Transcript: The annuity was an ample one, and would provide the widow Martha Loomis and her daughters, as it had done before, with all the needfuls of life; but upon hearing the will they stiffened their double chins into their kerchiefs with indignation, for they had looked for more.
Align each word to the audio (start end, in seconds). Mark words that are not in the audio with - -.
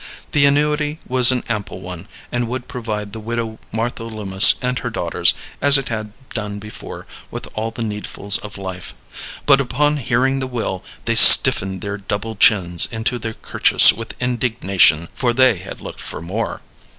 The 0.31 0.47
annuity 0.47 0.97
was 1.05 1.31
an 1.31 1.43
ample 1.47 1.79
one, 1.79 2.07
and 2.31 2.47
would 2.47 2.67
provide 2.67 3.13
the 3.13 3.19
widow 3.19 3.59
Martha 3.71 4.03
Loomis 4.03 4.55
and 4.59 4.79
her 4.79 4.89
daughters, 4.89 5.35
as 5.61 5.77
it 5.77 5.89
had 5.89 6.11
done 6.33 6.57
before, 6.57 7.05
with 7.29 7.47
all 7.53 7.69
the 7.69 7.83
needfuls 7.83 8.39
of 8.39 8.57
life; 8.57 8.95
but 9.45 9.61
upon 9.61 9.97
hearing 9.97 10.39
the 10.39 10.47
will 10.47 10.83
they 11.05 11.13
stiffened 11.13 11.81
their 11.81 11.97
double 11.99 12.35
chins 12.35 12.87
into 12.87 13.19
their 13.19 13.35
kerchiefs 13.35 13.93
with 13.93 14.15
indignation, 14.19 15.07
for 15.13 15.33
they 15.33 15.57
had 15.57 15.81
looked 15.81 16.01
for 16.01 16.19
more. 16.19 16.63